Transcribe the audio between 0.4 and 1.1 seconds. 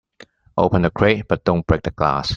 Open the